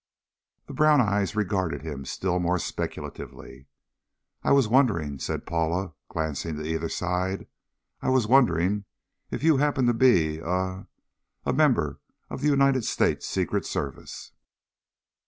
[0.65, 3.67] The brown eyes regarded him still more speculatively.
[4.43, 7.45] "I was wondering" said Paula, glancing to either side,
[8.01, 8.85] "I was wondering
[9.29, 10.87] if you happen to be er
[11.45, 11.99] a member
[12.31, 14.31] of the United States Secret Service."